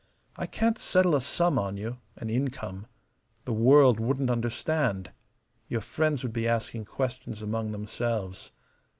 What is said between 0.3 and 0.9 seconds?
I can't